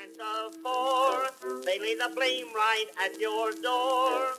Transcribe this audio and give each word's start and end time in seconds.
plant 0.00 0.20
of 0.20 0.54
four, 0.62 1.60
they 1.64 1.78
lay 1.78 1.94
the 1.94 2.10
blame 2.14 2.46
right 2.54 2.86
at 3.04 3.20
your 3.20 3.50
door. 3.52 4.32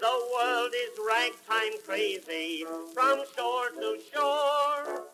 The 0.00 0.20
world 0.34 0.72
is 0.74 0.98
ragtime 1.06 1.80
crazy 1.86 2.64
from 2.92 3.22
shore 3.36 3.70
to 3.80 3.98
shore. 4.12 5.04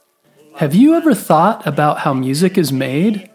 Have 0.57 0.75
you 0.75 0.95
ever 0.95 1.15
thought 1.15 1.67
about 1.67 2.01
how 2.01 2.15
music 2.15 2.59
is 2.59 2.73
made? 2.73 3.31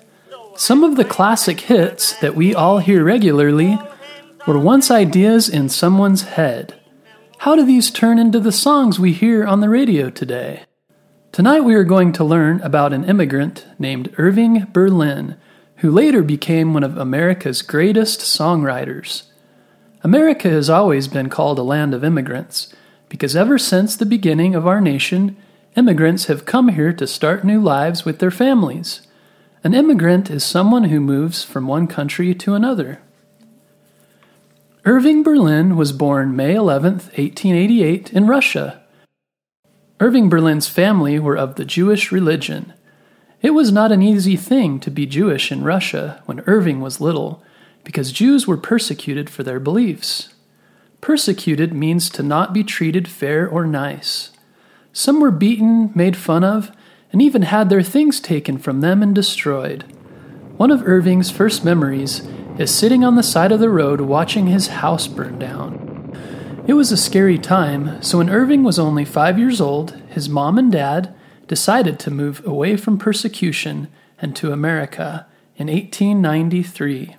Some 0.55 0.83
of 0.83 0.95
the 0.95 1.05
classic 1.05 1.61
hits 1.61 2.13
that 2.19 2.35
we 2.35 2.53
all 2.53 2.79
hear 2.79 3.03
regularly 3.03 3.79
were 4.45 4.59
once 4.59 4.89
ideas 4.91 5.49
in 5.49 5.69
someone's 5.69 6.23
head. 6.23 6.79
How 7.39 7.55
do 7.55 7.65
these 7.65 7.91
turn 7.91 8.17
into 8.17 8.39
the 8.39 8.51
songs 8.51 8.99
we 8.99 9.13
hear 9.13 9.45
on 9.45 9.61
the 9.61 9.69
radio 9.69 10.09
today? 10.09 10.63
Tonight 11.31 11.61
we 11.61 11.75
are 11.75 11.83
going 11.83 12.13
to 12.13 12.23
learn 12.23 12.61
about 12.61 12.93
an 12.93 13.03
immigrant 13.03 13.65
named 13.77 14.13
Irving 14.17 14.65
Berlin, 14.73 15.37
who 15.77 15.91
later 15.91 16.23
became 16.23 16.73
one 16.73 16.83
of 16.83 16.97
America's 16.97 17.61
greatest 17.61 18.19
songwriters. 18.21 19.23
America 20.03 20.49
has 20.49 20.69
always 20.69 21.07
been 21.07 21.29
called 21.29 21.59
a 21.59 21.63
land 21.63 21.93
of 21.93 22.03
immigrants 22.03 22.73
because 23.09 23.35
ever 23.35 23.57
since 23.57 23.95
the 23.95 24.05
beginning 24.05 24.55
of 24.55 24.67
our 24.67 24.81
nation, 24.81 25.37
immigrants 25.75 26.25
have 26.25 26.45
come 26.45 26.69
here 26.69 26.93
to 26.93 27.07
start 27.07 27.43
new 27.43 27.61
lives 27.61 28.05
with 28.05 28.19
their 28.19 28.31
families. 28.31 29.01
An 29.63 29.73
immigrant 29.73 30.29
is 30.29 30.43
someone 30.43 30.85
who 30.85 30.99
moves 30.99 31.43
from 31.43 31.67
one 31.67 31.87
country 31.87 32.33
to 32.35 32.55
another. 32.55 33.01
Irving 34.85 35.21
Berlin 35.23 35.75
was 35.75 35.91
born 35.91 36.35
May 36.35 36.55
11, 36.55 36.93
1888, 36.93 38.13
in 38.13 38.27
Russia. 38.27 38.81
Irving 39.99 40.29
Berlin's 40.29 40.69
family 40.69 41.19
were 41.19 41.37
of 41.37 41.55
the 41.55 41.65
Jewish 41.65 42.11
religion. 42.11 42.73
It 43.41 43.51
was 43.51 43.71
not 43.71 43.91
an 43.91 44.01
easy 44.01 44.35
thing 44.35 44.79
to 44.79 44.89
be 44.89 45.05
Jewish 45.05 45.51
in 45.51 45.63
Russia 45.63 46.23
when 46.25 46.43
Irving 46.47 46.81
was 46.81 46.99
little, 46.99 47.43
because 47.83 48.11
Jews 48.11 48.47
were 48.47 48.57
persecuted 48.57 49.29
for 49.29 49.43
their 49.43 49.59
beliefs. 49.59 50.33
Persecuted 51.01 51.71
means 51.71 52.09
to 52.09 52.23
not 52.23 52.51
be 52.51 52.63
treated 52.63 53.07
fair 53.07 53.47
or 53.47 53.65
nice. 53.65 54.31
Some 54.91 55.19
were 55.19 55.29
beaten, 55.29 55.91
made 55.93 56.17
fun 56.17 56.43
of, 56.43 56.71
and 57.11 57.21
even 57.21 57.43
had 57.43 57.69
their 57.69 57.83
things 57.83 58.19
taken 58.19 58.57
from 58.57 58.81
them 58.81 59.03
and 59.03 59.13
destroyed. 59.13 59.85
One 60.57 60.71
of 60.71 60.87
Irving's 60.87 61.29
first 61.29 61.63
memories 61.63 62.27
is 62.57 62.73
sitting 62.73 63.03
on 63.03 63.15
the 63.15 63.23
side 63.23 63.51
of 63.51 63.59
the 63.59 63.69
road 63.69 64.01
watching 64.01 64.47
his 64.47 64.67
house 64.67 65.07
burn 65.07 65.37
down. 65.37 66.11
It 66.65 66.73
was 66.73 66.91
a 66.91 66.97
scary 66.97 67.37
time, 67.37 68.01
so 68.01 68.17
when 68.17 68.31
Irving 68.31 68.63
was 68.63 68.79
only 68.79 69.05
five 69.05 69.37
years 69.37 69.61
old, 69.61 69.91
his 70.09 70.27
mom 70.27 70.57
and 70.57 70.71
dad 70.71 71.13
decided 71.47 71.99
to 71.99 72.11
move 72.11 72.45
away 72.45 72.77
from 72.77 72.97
persecution 72.97 73.87
and 74.21 74.35
to 74.35 74.51
America 74.51 75.25
in 75.55 75.67
1893. 75.67 77.15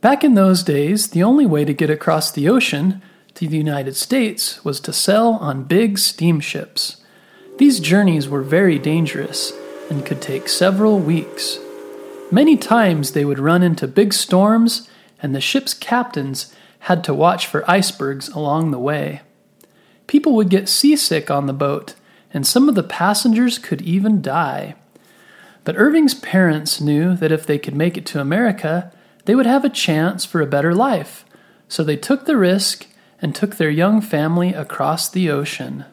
Back 0.00 0.22
in 0.22 0.34
those 0.34 0.62
days, 0.62 1.08
the 1.08 1.22
only 1.22 1.46
way 1.46 1.64
to 1.64 1.72
get 1.72 1.90
across 1.90 2.30
the 2.30 2.48
ocean 2.48 3.00
to 3.34 3.48
the 3.48 3.56
United 3.56 3.96
States 3.96 4.64
was 4.64 4.78
to 4.80 4.92
sail 4.92 5.38
on 5.40 5.64
big 5.64 5.98
steamships. 5.98 6.98
These 7.58 7.80
journeys 7.80 8.28
were 8.28 8.42
very 8.42 8.78
dangerous 8.78 9.52
and 9.90 10.04
could 10.04 10.20
take 10.20 10.48
several 10.48 10.98
weeks. 10.98 11.58
Many 12.30 12.56
times 12.56 13.12
they 13.12 13.24
would 13.24 13.38
run 13.38 13.62
into 13.62 13.86
big 13.86 14.12
storms, 14.12 14.88
and 15.22 15.34
the 15.34 15.40
ship's 15.40 15.74
captains 15.74 16.54
had 16.80 17.02
to 17.04 17.14
watch 17.14 17.46
for 17.46 17.68
icebergs 17.70 18.28
along 18.28 18.70
the 18.70 18.78
way. 18.78 19.22
People 20.06 20.34
would 20.34 20.50
get 20.50 20.68
seasick 20.68 21.30
on 21.30 21.46
the 21.46 21.52
boat, 21.52 21.94
and 22.32 22.46
some 22.46 22.68
of 22.68 22.74
the 22.74 22.82
passengers 22.82 23.58
could 23.58 23.80
even 23.82 24.20
die. 24.20 24.74
But 25.64 25.76
Irving's 25.76 26.14
parents 26.14 26.80
knew 26.80 27.16
that 27.16 27.32
if 27.32 27.46
they 27.46 27.58
could 27.58 27.74
make 27.74 27.96
it 27.96 28.04
to 28.06 28.20
America, 28.20 28.92
they 29.24 29.34
would 29.34 29.46
have 29.46 29.64
a 29.64 29.70
chance 29.70 30.24
for 30.24 30.40
a 30.40 30.46
better 30.46 30.74
life, 30.74 31.24
so 31.68 31.82
they 31.82 31.96
took 31.96 32.26
the 32.26 32.36
risk 32.36 32.86
and 33.22 33.34
took 33.34 33.56
their 33.56 33.70
young 33.70 34.00
family 34.02 34.52
across 34.52 35.08
the 35.08 35.30
ocean. 35.30 35.86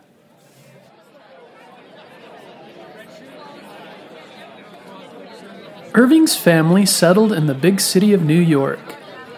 Irving's 5.93 6.35
family 6.37 6.85
settled 6.85 7.33
in 7.33 7.47
the 7.47 7.53
big 7.53 7.81
city 7.81 8.13
of 8.13 8.23
New 8.23 8.39
York. 8.39 8.95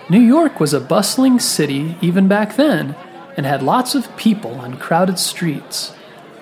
New 0.09 0.19
York 0.19 0.59
was 0.59 0.73
a 0.73 0.79
bustling 0.79 1.39
city 1.39 1.95
even 2.01 2.27
back 2.27 2.55
then 2.55 2.95
and 3.35 3.45
had 3.45 3.63
lots 3.63 3.95
of 3.95 4.15
people 4.17 4.55
on 4.55 4.77
crowded 4.77 5.19
streets. 5.19 5.93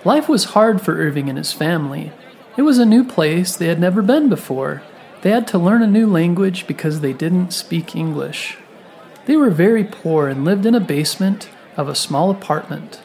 Life 0.03 0.27
was 0.27 0.55
hard 0.55 0.81
for 0.81 0.97
Irving 0.97 1.29
and 1.29 1.37
his 1.37 1.53
family. 1.53 2.11
It 2.57 2.63
was 2.63 2.77
a 2.77 2.85
new 2.85 3.03
place 3.03 3.55
they 3.55 3.67
had 3.67 3.79
never 3.79 4.01
been 4.01 4.29
before. 4.29 4.81
They 5.21 5.29
had 5.29 5.47
to 5.49 5.59
learn 5.59 5.83
a 5.83 5.87
new 5.87 6.07
language 6.07 6.65
because 6.65 7.01
they 7.01 7.13
didn't 7.13 7.51
speak 7.51 7.95
English. 7.95 8.57
They 9.25 9.37
were 9.37 9.51
very 9.51 9.83
poor 9.83 10.27
and 10.27 10.43
lived 10.43 10.65
in 10.65 10.73
a 10.73 10.79
basement 10.79 11.49
of 11.77 11.87
a 11.87 11.95
small 11.95 12.31
apartment. 12.31 13.01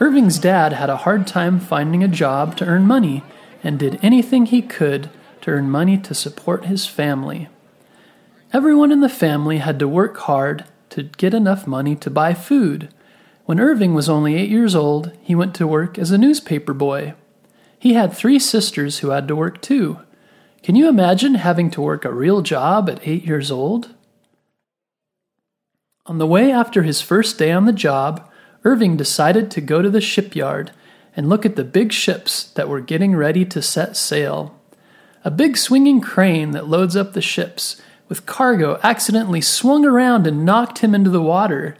Irving's 0.00 0.38
dad 0.38 0.74
had 0.74 0.90
a 0.90 0.98
hard 0.98 1.26
time 1.26 1.58
finding 1.58 2.04
a 2.04 2.08
job 2.08 2.56
to 2.58 2.66
earn 2.66 2.86
money 2.86 3.22
and 3.62 3.78
did 3.78 3.98
anything 4.02 4.46
he 4.46 4.60
could 4.60 5.08
to 5.40 5.50
earn 5.50 5.70
money 5.70 5.96
to 5.98 6.14
support 6.14 6.66
his 6.66 6.86
family. 6.86 7.48
Everyone 8.52 8.92
in 8.92 9.00
the 9.00 9.08
family 9.08 9.58
had 9.58 9.78
to 9.78 9.88
work 9.88 10.16
hard 10.18 10.64
to 10.90 11.04
get 11.04 11.34
enough 11.34 11.66
money 11.66 11.96
to 11.96 12.10
buy 12.10 12.34
food. 12.34 12.88
When 13.44 13.60
Irving 13.60 13.92
was 13.92 14.08
only 14.08 14.36
eight 14.36 14.48
years 14.48 14.74
old, 14.74 15.12
he 15.20 15.34
went 15.34 15.54
to 15.56 15.66
work 15.66 15.98
as 15.98 16.10
a 16.10 16.18
newspaper 16.18 16.72
boy. 16.72 17.14
He 17.78 17.92
had 17.92 18.12
three 18.12 18.38
sisters 18.38 18.98
who 18.98 19.10
had 19.10 19.28
to 19.28 19.36
work 19.36 19.60
too. 19.60 19.98
Can 20.62 20.76
you 20.76 20.88
imagine 20.88 21.34
having 21.34 21.70
to 21.72 21.82
work 21.82 22.06
a 22.06 22.12
real 22.12 22.40
job 22.40 22.88
at 22.88 23.06
eight 23.06 23.26
years 23.26 23.50
old? 23.50 23.94
On 26.06 26.16
the 26.16 26.26
way 26.26 26.50
after 26.50 26.82
his 26.82 27.02
first 27.02 27.38
day 27.38 27.52
on 27.52 27.66
the 27.66 27.72
job, 27.72 28.30
Irving 28.64 28.96
decided 28.96 29.50
to 29.50 29.60
go 29.60 29.82
to 29.82 29.90
the 29.90 30.00
shipyard 30.00 30.70
and 31.14 31.28
look 31.28 31.44
at 31.44 31.56
the 31.56 31.64
big 31.64 31.92
ships 31.92 32.44
that 32.52 32.68
were 32.68 32.80
getting 32.80 33.14
ready 33.14 33.44
to 33.44 33.60
set 33.60 33.94
sail. 33.94 34.58
A 35.22 35.30
big 35.30 35.58
swinging 35.58 36.00
crane 36.00 36.52
that 36.52 36.68
loads 36.68 36.96
up 36.96 37.12
the 37.12 37.20
ships 37.20 37.80
with 38.08 38.26
cargo 38.26 38.78
accidentally 38.82 39.40
swung 39.40 39.84
around 39.84 40.26
and 40.26 40.44
knocked 40.44 40.78
him 40.78 40.94
into 40.94 41.10
the 41.10 41.22
water. 41.22 41.76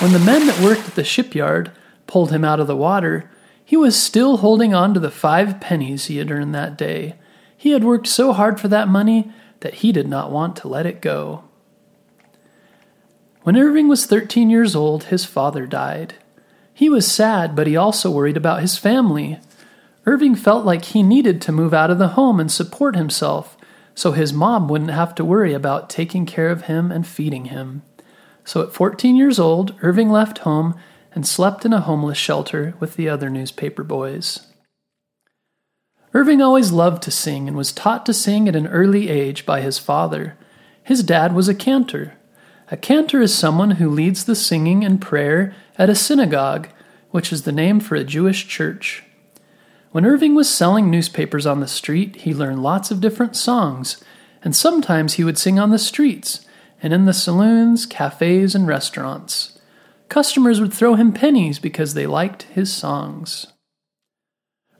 When 0.00 0.12
the 0.12 0.18
men 0.18 0.46
that 0.46 0.60
worked 0.60 0.88
at 0.88 0.94
the 0.94 1.04
shipyard 1.04 1.70
pulled 2.06 2.30
him 2.30 2.44
out 2.44 2.60
of 2.60 2.66
the 2.66 2.76
water, 2.76 3.30
he 3.64 3.76
was 3.76 4.00
still 4.00 4.38
holding 4.38 4.74
on 4.74 4.92
to 4.94 5.00
the 5.00 5.10
five 5.10 5.60
pennies 5.60 6.06
he 6.06 6.18
had 6.18 6.30
earned 6.30 6.54
that 6.54 6.76
day. 6.76 7.14
He 7.56 7.70
had 7.70 7.84
worked 7.84 8.06
so 8.06 8.32
hard 8.32 8.60
for 8.60 8.68
that 8.68 8.88
money 8.88 9.32
that 9.60 9.74
he 9.74 9.92
did 9.92 10.08
not 10.08 10.30
want 10.30 10.56
to 10.56 10.68
let 10.68 10.86
it 10.86 11.00
go. 11.00 11.44
When 13.42 13.56
Irving 13.56 13.88
was 13.88 14.06
13 14.06 14.50
years 14.50 14.76
old, 14.76 15.04
his 15.04 15.24
father 15.24 15.66
died. 15.66 16.14
He 16.74 16.88
was 16.88 17.10
sad, 17.10 17.56
but 17.56 17.66
he 17.66 17.76
also 17.76 18.10
worried 18.10 18.36
about 18.36 18.60
his 18.60 18.76
family. 18.78 19.38
Irving 20.04 20.34
felt 20.34 20.64
like 20.64 20.86
he 20.86 21.02
needed 21.02 21.40
to 21.42 21.52
move 21.52 21.72
out 21.72 21.90
of 21.90 21.98
the 21.98 22.08
home 22.08 22.40
and 22.40 22.50
support 22.50 22.96
himself, 22.96 23.56
so 23.94 24.12
his 24.12 24.32
mom 24.32 24.68
wouldn't 24.68 24.90
have 24.90 25.14
to 25.16 25.24
worry 25.24 25.52
about 25.52 25.90
taking 25.90 26.26
care 26.26 26.48
of 26.48 26.62
him 26.62 26.90
and 26.90 27.06
feeding 27.06 27.46
him. 27.46 27.82
So 28.44 28.62
at 28.62 28.72
14 28.72 29.16
years 29.16 29.38
old, 29.38 29.74
Irving 29.82 30.10
left 30.10 30.38
home 30.38 30.74
and 31.14 31.26
slept 31.26 31.64
in 31.64 31.72
a 31.72 31.80
homeless 31.80 32.18
shelter 32.18 32.74
with 32.80 32.96
the 32.96 33.08
other 33.08 33.28
newspaper 33.30 33.84
boys. 33.84 34.46
Irving 36.14 36.42
always 36.42 36.72
loved 36.72 37.02
to 37.04 37.10
sing 37.10 37.48
and 37.48 37.56
was 37.56 37.72
taught 37.72 38.04
to 38.06 38.12
sing 38.12 38.48
at 38.48 38.56
an 38.56 38.66
early 38.66 39.08
age 39.08 39.46
by 39.46 39.60
his 39.60 39.78
father. 39.78 40.36
His 40.82 41.02
dad 41.02 41.34
was 41.34 41.48
a 41.48 41.54
cantor. 41.54 42.14
A 42.70 42.76
cantor 42.76 43.20
is 43.20 43.34
someone 43.34 43.72
who 43.72 43.88
leads 43.88 44.24
the 44.24 44.34
singing 44.34 44.84
and 44.84 45.00
prayer 45.00 45.54
at 45.78 45.90
a 45.90 45.94
synagogue, 45.94 46.68
which 47.10 47.32
is 47.32 47.42
the 47.42 47.52
name 47.52 47.80
for 47.80 47.94
a 47.94 48.04
Jewish 48.04 48.46
church. 48.46 49.04
When 49.92 50.06
Irving 50.06 50.34
was 50.34 50.48
selling 50.48 50.90
newspapers 50.90 51.44
on 51.44 51.60
the 51.60 51.68
street, 51.68 52.16
he 52.16 52.32
learned 52.32 52.62
lots 52.62 52.90
of 52.90 53.02
different 53.02 53.36
songs, 53.36 54.02
and 54.42 54.56
sometimes 54.56 55.14
he 55.14 55.24
would 55.24 55.36
sing 55.36 55.58
on 55.58 55.68
the 55.68 55.78
streets 55.78 56.46
and 56.82 56.94
in 56.94 57.04
the 57.04 57.12
saloons, 57.12 57.84
cafes, 57.84 58.54
and 58.54 58.66
restaurants. 58.66 59.58
Customers 60.08 60.62
would 60.62 60.72
throw 60.72 60.94
him 60.94 61.12
pennies 61.12 61.58
because 61.58 61.92
they 61.92 62.06
liked 62.06 62.44
his 62.44 62.72
songs. 62.72 63.48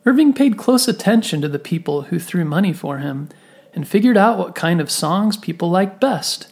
Irving 0.07 0.33
paid 0.33 0.57
close 0.57 0.89
attention 0.89 1.43
to 1.43 1.49
the 1.49 1.59
people 1.59 2.03
who 2.03 2.19
threw 2.19 2.47
money 2.47 2.73
for 2.73 2.99
him 2.99 3.29
and 3.75 3.87
figured 3.87 4.17
out 4.17 4.39
what 4.39 4.55
kind 4.55 4.81
of 4.81 4.91
songs 4.91 5.37
people 5.37 5.71
liked 5.71 6.01
best. 6.01 6.51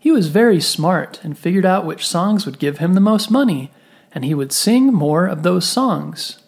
He 0.00 0.10
was 0.10 0.26
very 0.26 0.60
smart 0.60 1.20
and 1.22 1.38
figured 1.38 1.64
out 1.64 1.86
which 1.86 2.08
songs 2.08 2.44
would 2.44 2.58
give 2.58 2.78
him 2.78 2.94
the 2.94 3.00
most 3.00 3.30
money, 3.30 3.70
and 4.12 4.24
he 4.24 4.34
would 4.34 4.50
sing 4.50 4.92
more 4.92 5.26
of 5.26 5.44
those 5.44 5.68
songs. 5.68 6.38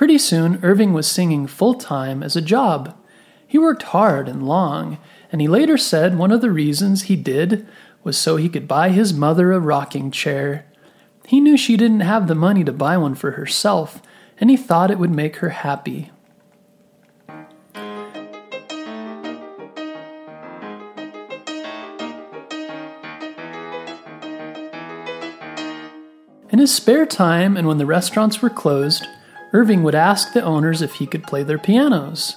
Pretty 0.00 0.16
soon, 0.16 0.58
Irving 0.62 0.94
was 0.94 1.06
singing 1.06 1.46
full 1.46 1.74
time 1.74 2.22
as 2.22 2.34
a 2.34 2.40
job. 2.40 2.96
He 3.46 3.58
worked 3.58 3.82
hard 3.82 4.30
and 4.30 4.42
long, 4.48 4.96
and 5.30 5.42
he 5.42 5.46
later 5.46 5.76
said 5.76 6.16
one 6.16 6.32
of 6.32 6.40
the 6.40 6.50
reasons 6.50 7.02
he 7.02 7.16
did 7.16 7.68
was 8.02 8.16
so 8.16 8.36
he 8.36 8.48
could 8.48 8.66
buy 8.66 8.88
his 8.88 9.12
mother 9.12 9.52
a 9.52 9.60
rocking 9.60 10.10
chair. 10.10 10.64
He 11.26 11.38
knew 11.38 11.54
she 11.58 11.76
didn't 11.76 12.00
have 12.00 12.28
the 12.28 12.34
money 12.34 12.64
to 12.64 12.72
buy 12.72 12.96
one 12.96 13.14
for 13.14 13.32
herself, 13.32 14.00
and 14.38 14.48
he 14.48 14.56
thought 14.56 14.90
it 14.90 14.98
would 14.98 15.10
make 15.10 15.36
her 15.36 15.50
happy. 15.50 16.10
In 26.48 26.58
his 26.58 26.74
spare 26.74 27.04
time 27.04 27.58
and 27.58 27.68
when 27.68 27.76
the 27.76 27.84
restaurants 27.84 28.40
were 28.40 28.48
closed, 28.48 29.06
Irving 29.52 29.82
would 29.82 29.94
ask 29.94 30.32
the 30.32 30.42
owners 30.42 30.82
if 30.82 30.94
he 30.94 31.06
could 31.06 31.24
play 31.24 31.42
their 31.42 31.58
pianos. 31.58 32.36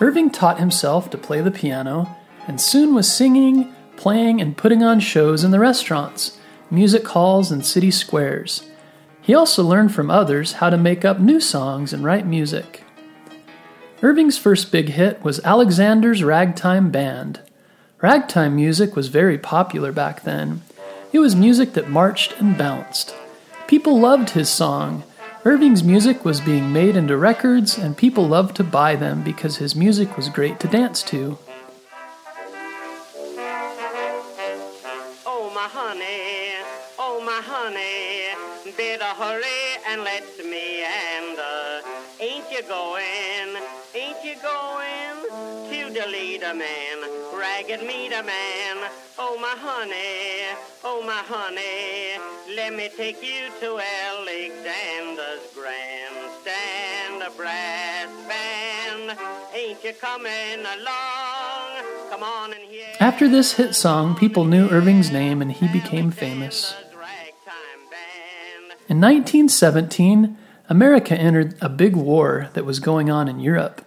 Irving 0.00 0.30
taught 0.30 0.58
himself 0.58 1.10
to 1.10 1.18
play 1.18 1.40
the 1.40 1.50
piano 1.50 2.16
and 2.46 2.60
soon 2.60 2.94
was 2.94 3.10
singing, 3.10 3.74
playing, 3.96 4.40
and 4.40 4.56
putting 4.56 4.82
on 4.82 5.00
shows 5.00 5.44
in 5.44 5.50
the 5.50 5.58
restaurants, 5.58 6.38
music 6.70 7.06
halls, 7.08 7.50
and 7.50 7.64
city 7.64 7.90
squares. 7.90 8.68
He 9.22 9.34
also 9.34 9.62
learned 9.62 9.94
from 9.94 10.10
others 10.10 10.54
how 10.54 10.68
to 10.68 10.76
make 10.76 11.04
up 11.04 11.18
new 11.18 11.40
songs 11.40 11.92
and 11.92 12.04
write 12.04 12.26
music. 12.26 12.82
Irving's 14.02 14.36
first 14.36 14.70
big 14.70 14.90
hit 14.90 15.24
was 15.24 15.40
Alexander's 15.44 16.22
Ragtime 16.22 16.90
Band. 16.90 17.40
Ragtime 18.02 18.54
music 18.54 18.94
was 18.94 19.08
very 19.08 19.38
popular 19.38 19.92
back 19.92 20.24
then. 20.24 20.60
It 21.10 21.20
was 21.20 21.34
music 21.34 21.72
that 21.72 21.88
marched 21.88 22.38
and 22.38 22.58
bounced. 22.58 23.14
People 23.66 23.98
loved 23.98 24.30
his 24.30 24.50
song. 24.50 25.04
Irving's 25.46 25.84
music 25.84 26.24
was 26.24 26.40
being 26.40 26.72
made 26.72 26.96
into 26.96 27.18
records, 27.18 27.76
and 27.76 27.94
people 27.94 28.26
loved 28.26 28.56
to 28.56 28.64
buy 28.64 28.96
them 28.96 29.22
because 29.22 29.58
his 29.58 29.76
music 29.76 30.16
was 30.16 30.30
great 30.30 30.58
to 30.60 30.68
dance 30.68 31.02
to. 31.02 31.36
Oh, 35.26 35.52
my 35.54 35.68
honey, 35.68 36.54
oh, 36.98 37.20
my 37.26 37.42
honey, 37.44 38.72
better 38.74 39.04
hurry 39.04 39.76
and 39.86 40.02
let 40.02 40.24
me 40.38 40.82
and 40.82 41.38
uh, 41.38 41.93
ain't 42.24 42.50
you 42.50 42.62
going, 42.62 43.50
ain't 43.94 44.24
you 44.24 44.34
going 44.40 45.16
to 45.68 45.92
the 45.92 46.06
leader 46.08 46.54
man, 46.54 46.96
ragged 47.34 47.86
meter 47.86 48.22
man? 48.22 48.76
Oh, 49.18 49.36
my 49.38 49.54
honey, 49.58 50.56
oh, 50.84 51.02
my 51.04 51.22
honey, 51.26 52.18
let 52.56 52.72
me 52.72 52.88
take 52.96 53.22
you 53.22 53.50
to 53.60 53.78
Alexander's 54.08 55.44
grandstand, 55.54 57.22
a 57.26 57.30
brass 57.36 58.08
band. 58.26 59.18
Ain't 59.54 59.84
you 59.84 59.92
coming 59.92 60.60
along? 60.60 62.10
Come 62.10 62.22
on 62.22 62.54
and 62.54 62.62
hear. 62.62 62.86
After 63.00 63.28
this 63.28 63.52
hit 63.52 63.74
song, 63.74 64.16
people 64.16 64.46
knew 64.46 64.68
Irving's 64.70 65.12
name 65.12 65.42
and 65.42 65.52
he 65.52 65.68
became 65.68 66.10
famous. 66.10 66.74
In 68.86 69.00
1917, 69.00 70.36
America 70.68 71.14
entered 71.14 71.54
a 71.60 71.68
big 71.68 71.94
war 71.94 72.48
that 72.54 72.64
was 72.64 72.80
going 72.80 73.10
on 73.10 73.28
in 73.28 73.38
Europe. 73.38 73.82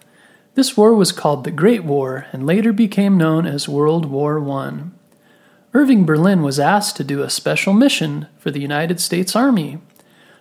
This 0.54 0.76
war 0.76 0.94
was 0.94 1.10
called 1.10 1.42
the 1.42 1.50
Great 1.50 1.82
War 1.82 2.26
and 2.32 2.46
later 2.46 2.72
became 2.72 3.16
known 3.16 3.46
as 3.46 3.68
World 3.68 4.06
War 4.06 4.38
I. 4.48 4.82
Irving 5.74 6.06
Berlin 6.06 6.42
was 6.42 6.60
asked 6.60 6.96
to 6.96 7.04
do 7.04 7.22
a 7.22 7.30
special 7.30 7.72
mission 7.72 8.28
for 8.38 8.50
the 8.52 8.60
United 8.60 9.00
States 9.00 9.34
Army 9.34 9.78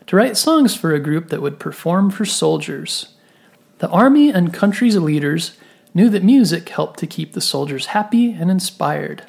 to 0.05 0.15
write 0.15 0.37
songs 0.37 0.75
for 0.75 0.93
a 0.93 0.99
group 0.99 1.29
that 1.29 1.41
would 1.41 1.59
perform 1.59 2.11
for 2.11 2.23
soldiers. 2.23 3.15
The 3.79 3.89
Army 3.89 4.29
and 4.29 4.53
country's 4.53 4.95
leaders 4.97 5.57
knew 5.93 6.09
that 6.09 6.23
music 6.23 6.69
helped 6.69 6.99
to 6.99 7.07
keep 7.07 7.33
the 7.33 7.41
soldiers 7.41 7.87
happy 7.87 8.31
and 8.31 8.51
inspired. 8.51 9.23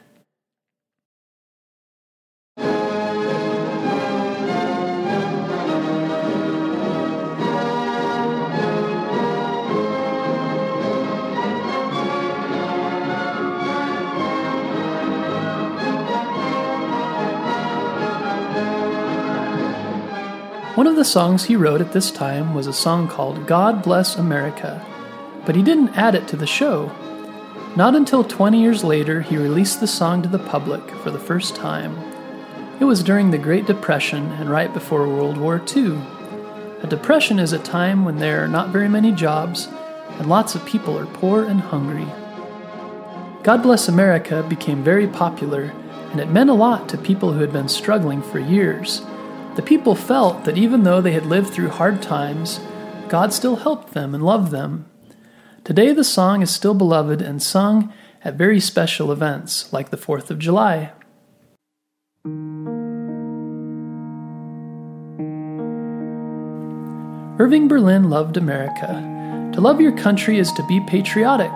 The 20.99 21.05
songs 21.05 21.45
he 21.45 21.55
wrote 21.55 21.81
at 21.81 21.93
this 21.93 22.11
time 22.11 22.55
was 22.55 22.67
a 22.67 22.73
song 22.73 23.07
called 23.07 23.47
God 23.47 23.85
Bless 23.85 24.17
America, 24.17 24.85
but 25.47 25.55
he 25.55 25.63
didn't 25.63 25.97
add 25.97 26.17
it 26.17 26.27
to 26.27 26.37
the 26.37 26.45
show. 26.45 26.91
Not 27.77 27.95
until 27.95 28.25
20 28.25 28.61
years 28.61 28.83
later, 28.83 29.21
he 29.21 29.37
released 29.37 29.79
the 29.79 29.87
song 29.87 30.23
to 30.23 30.29
the 30.29 30.41
public 30.41 30.91
for 30.97 31.13
the 31.13 31.21
first 31.21 31.55
time. 31.55 31.97
It 32.81 32.85
was 32.85 33.05
during 33.05 33.31
the 33.31 33.39
Great 33.39 33.65
Depression 33.65 34.33
and 34.33 34.51
right 34.51 34.75
before 34.75 35.07
World 35.07 35.37
War 35.37 35.63
II. 35.77 36.01
A 36.83 36.89
depression 36.89 37.39
is 37.39 37.53
a 37.53 37.61
time 37.61 38.05
when 38.05 38.17
there 38.17 38.43
are 38.43 38.49
not 38.49 38.71
very 38.71 38.89
many 38.89 39.13
jobs 39.13 39.69
and 40.19 40.29
lots 40.29 40.57
of 40.57 40.67
people 40.67 40.99
are 40.99 41.07
poor 41.07 41.45
and 41.45 41.61
hungry. 41.61 42.09
God 43.45 43.63
Bless 43.63 43.87
America 43.87 44.45
became 44.49 44.83
very 44.83 45.07
popular, 45.07 45.73
and 46.11 46.19
it 46.19 46.31
meant 46.31 46.51
a 46.51 46.55
lot 46.55 46.89
to 46.89 46.99
people 46.99 47.33
who 47.33 47.41
had 47.41 47.53
been 47.53 47.69
struggling 47.69 48.21
for 48.21 48.41
years 48.41 49.03
the 49.59 49.63
people 49.63 49.97
felt 49.97 50.45
that 50.45 50.57
even 50.57 50.85
though 50.85 51.01
they 51.01 51.11
had 51.11 51.27
lived 51.27 51.53
through 51.53 51.69
hard 51.69 52.01
times, 52.01 52.61
God 53.09 53.33
still 53.33 53.57
helped 53.57 53.93
them 53.93 54.15
and 54.15 54.23
loved 54.23 54.53
them. 54.53 54.89
Today, 55.65 55.91
the 55.91 56.05
song 56.05 56.43
is 56.43 56.55
still 56.55 56.75
beloved 56.75 57.21
and 57.21 57.43
sung 57.43 57.93
at 58.23 58.37
very 58.37 58.61
special 58.61 59.11
events 59.11 59.73
like 59.73 59.91
the 59.91 59.97
4th 59.97 60.31
of 60.31 60.39
July. 60.39 60.93
Irving 67.41 67.67
Berlin 67.67 68.09
loved 68.09 68.37
America. 68.37 69.51
To 69.55 69.61
love 69.61 69.81
your 69.81 69.97
country 69.99 70.39
is 70.39 70.53
to 70.53 70.65
be 70.69 70.81
patriotic. 70.87 71.51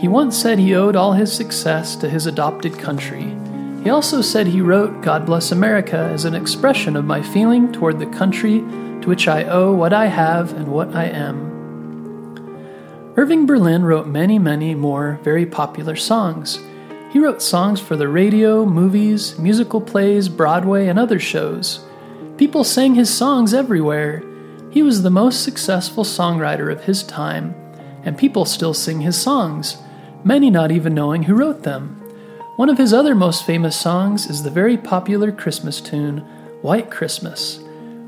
He 0.00 0.08
once 0.08 0.38
said 0.40 0.58
he 0.58 0.74
owed 0.74 0.96
all 0.96 1.12
his 1.12 1.30
success 1.34 1.96
to 1.96 2.08
his 2.08 2.24
adopted 2.24 2.78
country 2.78 3.36
he 3.86 3.90
also 3.90 4.20
said 4.20 4.48
he 4.48 4.60
wrote 4.60 5.00
God 5.00 5.24
Bless 5.24 5.52
America 5.52 5.96
as 5.96 6.24
an 6.24 6.34
expression 6.34 6.96
of 6.96 7.04
my 7.04 7.22
feeling 7.22 7.70
toward 7.70 8.00
the 8.00 8.06
country 8.06 8.58
to 8.58 9.02
which 9.04 9.28
I 9.28 9.44
owe 9.44 9.72
what 9.72 9.92
I 9.92 10.06
have 10.06 10.52
and 10.54 10.66
what 10.66 10.96
I 10.96 11.04
am. 11.04 13.14
Irving 13.16 13.46
Berlin 13.46 13.84
wrote 13.84 14.08
many, 14.08 14.40
many 14.40 14.74
more 14.74 15.20
very 15.22 15.46
popular 15.46 15.94
songs. 15.94 16.58
He 17.12 17.20
wrote 17.20 17.40
songs 17.40 17.80
for 17.80 17.94
the 17.94 18.08
radio, 18.08 18.66
movies, 18.66 19.38
musical 19.38 19.80
plays, 19.80 20.28
Broadway, 20.28 20.88
and 20.88 20.98
other 20.98 21.20
shows. 21.20 21.86
People 22.38 22.64
sang 22.64 22.96
his 22.96 23.16
songs 23.16 23.54
everywhere. 23.54 24.20
He 24.68 24.82
was 24.82 25.04
the 25.04 25.10
most 25.10 25.44
successful 25.44 26.02
songwriter 26.02 26.72
of 26.72 26.82
his 26.82 27.04
time, 27.04 27.54
and 28.02 28.18
people 28.18 28.46
still 28.46 28.74
sing 28.74 29.02
his 29.02 29.16
songs, 29.16 29.76
many 30.24 30.50
not 30.50 30.72
even 30.72 30.92
knowing 30.92 31.22
who 31.22 31.36
wrote 31.36 31.62
them. 31.62 32.02
One 32.56 32.70
of 32.70 32.78
his 32.78 32.94
other 32.94 33.14
most 33.14 33.44
famous 33.44 33.78
songs 33.78 34.30
is 34.30 34.42
the 34.42 34.50
very 34.50 34.78
popular 34.78 35.30
Christmas 35.30 35.78
tune, 35.78 36.20
White 36.62 36.90
Christmas. 36.90 37.60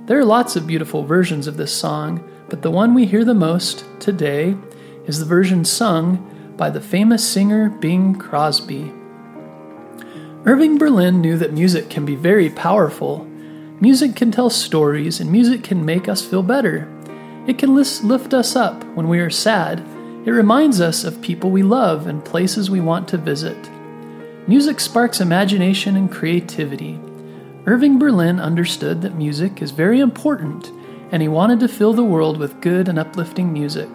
There 0.07 0.19
are 0.19 0.25
lots 0.25 0.57
of 0.57 0.67
beautiful 0.67 1.05
versions 1.05 1.47
of 1.47 1.59
this 1.59 1.71
song, 1.71 2.27
but 2.49 2.63
the 2.63 2.71
one 2.71 2.95
we 2.95 3.05
hear 3.05 3.27
the 3.27 3.35
most 3.35 3.85
today 4.01 4.57
is 5.05 5.19
the 5.19 5.27
version 5.27 5.67
sung 5.67 6.55
by 6.57 6.71
the 6.71 6.81
famous 6.81 7.29
singer 7.29 7.69
Bing 7.69 8.15
Crosby. 8.15 8.91
Irving 10.47 10.79
Berlin 10.79 11.21
knew 11.21 11.37
that 11.37 11.53
music 11.53 11.91
can 11.91 12.07
be 12.07 12.17
very 12.17 12.49
powerful. 12.49 13.27
Music 13.81 14.17
can 14.17 14.33
tell 14.33 14.49
stories, 14.49 15.21
and 15.21 15.31
music 15.31 15.63
can 15.63 15.85
make 15.85 16.09
us 16.09 16.25
feel 16.25 16.43
better. 16.43 16.89
It 17.47 17.59
can 17.59 17.75
lift 17.75 18.33
us 18.33 18.57
up 18.57 18.83
when 18.95 19.09
we 19.09 19.19
are 19.21 19.29
sad. 19.29 19.81
It 20.25 20.31
reminds 20.31 20.81
us 20.81 21.05
of 21.05 21.21
people 21.21 21.51
we 21.51 21.63
love 21.63 22.07
and 22.07 22.25
places 22.25 22.71
we 22.71 22.81
want 22.81 23.09
to 23.09 23.19
visit. 23.19 23.59
Music 24.49 24.81
sparks 24.81 25.21
imagination 25.21 25.95
and 25.95 26.11
creativity. 26.11 26.99
Irving 27.67 27.99
Berlin 27.99 28.41
understood 28.41 29.03
that 29.03 29.15
music 29.15 29.61
is 29.61 29.73
very 29.73 30.01
important, 30.01 30.73
and 31.13 31.21
he 31.21 31.29
wanted 31.29 31.61
to 31.61 31.69
fill 31.69 31.93
the 31.93 32.03
world 32.03 32.39
with 32.39 32.59
good 32.63 32.89
and 32.89 32.99
uplifting 32.99 33.53
music. 33.53 33.91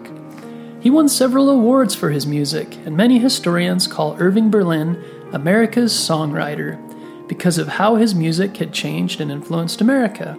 He 0.80 0.90
won 0.90 1.08
several 1.08 1.50
awards 1.50 1.96
for 1.96 2.10
his 2.10 2.24
music, 2.24 2.76
and 2.86 2.96
many 2.96 3.18
historians 3.18 3.88
call 3.88 4.16
Irving 4.20 4.48
Berlin 4.48 5.02
America's 5.32 5.92
songwriter 5.92 6.78
because 7.26 7.58
of 7.58 7.66
how 7.66 7.96
his 7.96 8.14
music 8.14 8.56
had 8.58 8.72
changed 8.72 9.20
and 9.20 9.32
influenced 9.32 9.80
America. 9.80 10.38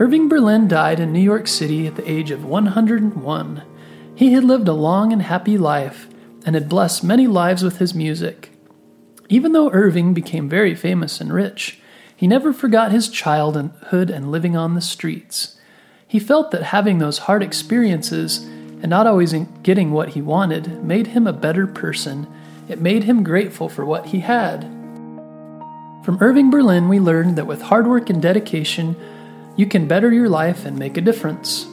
Irving 0.00 0.28
Berlin 0.28 0.66
died 0.66 0.98
in 0.98 1.12
New 1.12 1.20
York 1.20 1.46
City 1.46 1.86
at 1.86 1.94
the 1.94 2.10
age 2.10 2.32
of 2.32 2.44
101. 2.44 3.62
He 4.16 4.32
had 4.32 4.42
lived 4.42 4.66
a 4.66 4.72
long 4.72 5.12
and 5.12 5.22
happy 5.22 5.56
life 5.56 6.08
and 6.44 6.56
had 6.56 6.68
blessed 6.68 7.04
many 7.04 7.28
lives 7.28 7.62
with 7.62 7.78
his 7.78 7.94
music. 7.94 8.50
Even 9.28 9.52
though 9.52 9.70
Irving 9.72 10.14
became 10.14 10.48
very 10.48 10.74
famous 10.74 11.20
and 11.20 11.32
rich, 11.32 11.80
he 12.14 12.26
never 12.26 12.52
forgot 12.52 12.92
his 12.92 13.08
childhood 13.08 14.10
and 14.10 14.30
living 14.30 14.56
on 14.56 14.74
the 14.74 14.80
streets. 14.80 15.58
He 16.06 16.18
felt 16.18 16.50
that 16.52 16.64
having 16.64 16.98
those 16.98 17.18
hard 17.18 17.42
experiences 17.42 18.38
and 18.38 18.88
not 18.88 19.06
always 19.06 19.34
getting 19.62 19.90
what 19.90 20.10
he 20.10 20.22
wanted 20.22 20.84
made 20.84 21.08
him 21.08 21.26
a 21.26 21.32
better 21.32 21.66
person. 21.66 22.26
It 22.68 22.80
made 22.80 23.04
him 23.04 23.24
grateful 23.24 23.68
for 23.68 23.84
what 23.84 24.06
he 24.06 24.20
had. 24.20 24.62
From 26.04 26.18
Irving 26.20 26.50
Berlin, 26.50 26.88
we 26.88 27.00
learned 27.00 27.36
that 27.36 27.46
with 27.46 27.62
hard 27.62 27.88
work 27.88 28.08
and 28.10 28.22
dedication, 28.22 28.96
you 29.56 29.66
can 29.66 29.88
better 29.88 30.12
your 30.12 30.28
life 30.28 30.64
and 30.64 30.78
make 30.78 30.96
a 30.96 31.00
difference. 31.00 31.66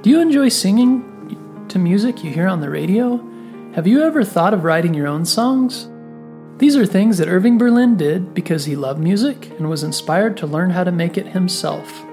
Do 0.00 0.10
you 0.10 0.20
enjoy 0.20 0.48
singing 0.48 1.66
to 1.68 1.78
music 1.78 2.24
you 2.24 2.30
hear 2.30 2.48
on 2.48 2.60
the 2.60 2.70
radio? 2.70 3.18
Have 3.74 3.86
you 3.86 4.02
ever 4.02 4.24
thought 4.24 4.54
of 4.54 4.64
writing 4.64 4.94
your 4.94 5.06
own 5.06 5.26
songs? 5.26 5.86
These 6.62 6.76
are 6.76 6.86
things 6.86 7.18
that 7.18 7.26
Irving 7.26 7.58
Berlin 7.58 7.96
did 7.96 8.34
because 8.34 8.66
he 8.66 8.76
loved 8.76 9.00
music 9.00 9.50
and 9.58 9.68
was 9.68 9.82
inspired 9.82 10.36
to 10.36 10.46
learn 10.46 10.70
how 10.70 10.84
to 10.84 10.92
make 10.92 11.18
it 11.18 11.26
himself. 11.26 12.04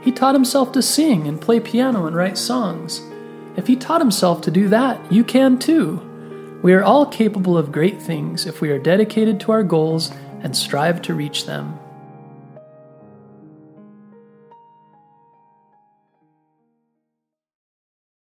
He 0.00 0.10
taught 0.10 0.34
himself 0.34 0.72
to 0.72 0.80
sing 0.80 1.28
and 1.28 1.38
play 1.38 1.60
piano 1.60 2.06
and 2.06 2.16
write 2.16 2.38
songs. 2.38 3.02
If 3.54 3.66
he 3.66 3.76
taught 3.76 4.00
himself 4.00 4.40
to 4.42 4.50
do 4.50 4.66
that, 4.70 5.12
you 5.12 5.24
can 5.24 5.58
too. 5.58 6.00
We 6.62 6.72
are 6.72 6.82
all 6.82 7.04
capable 7.04 7.58
of 7.58 7.70
great 7.70 8.00
things 8.00 8.46
if 8.46 8.62
we 8.62 8.70
are 8.70 8.78
dedicated 8.78 9.38
to 9.40 9.52
our 9.52 9.62
goals 9.62 10.10
and 10.40 10.56
strive 10.56 11.02
to 11.02 11.12
reach 11.12 11.44
them. 11.44 11.78